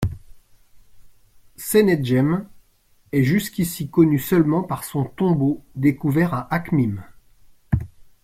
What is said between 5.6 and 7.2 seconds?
découvert à Akhmim.